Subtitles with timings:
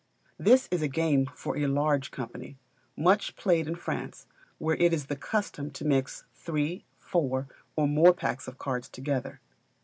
[0.39, 2.57] This is a game for a large company,
[2.97, 4.25] much played in France,
[4.57, 9.41] where it is the custom to mix three, four, or more packs of cards together.